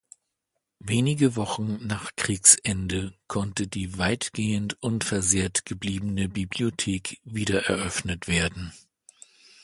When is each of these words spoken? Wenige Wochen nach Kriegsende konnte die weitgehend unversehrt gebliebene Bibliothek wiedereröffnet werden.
Wenige 0.79 1.35
Wochen 1.35 1.85
nach 1.85 2.15
Kriegsende 2.15 3.13
konnte 3.27 3.67
die 3.67 3.99
weitgehend 3.99 4.81
unversehrt 4.81 5.63
gebliebene 5.63 6.27
Bibliothek 6.27 7.19
wiedereröffnet 7.23 8.27
werden. 8.27 8.73